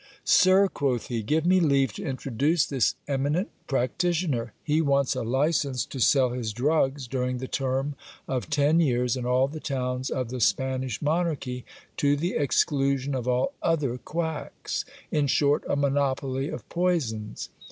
Sir, 0.25 0.67
quoth 0.67 1.09
he, 1.09 1.21
give 1.21 1.45
me 1.45 1.59
leave 1.59 1.93
to 1.93 2.03
introduce 2.03 2.65
this 2.65 2.95
emi 3.07 3.33
nent 3.33 3.49
practitioner. 3.67 4.51
He 4.63 4.81
wants 4.81 5.13
a 5.13 5.21
licence 5.21 5.85
to 5.85 5.99
sell 5.99 6.31
his 6.31 6.53
drugs 6.53 7.05
during 7.07 7.37
the 7.37 7.47
term 7.47 7.93
of 8.27 8.49
ten 8.49 8.79
years 8.79 9.15
in 9.15 9.27
all 9.27 9.47
the 9.47 9.59
towns 9.59 10.09
of 10.09 10.29
the 10.29 10.39
Spanish 10.41 11.03
monarchy, 11.03 11.65
to 11.97 12.15
the 12.17 12.33
exclusion 12.33 13.13
of 13.13 13.27
all 13.27 13.53
other 13.61 13.99
quacks; 13.99 14.85
in 15.11 15.27
short, 15.27 15.63
a 15.69 15.75
monopoly 15.75 16.49
of 16.49 16.67
poisons. 16.67 17.49